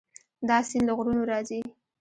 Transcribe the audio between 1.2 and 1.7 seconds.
راځي.